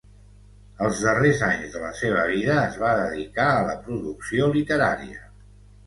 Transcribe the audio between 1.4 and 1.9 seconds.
anys de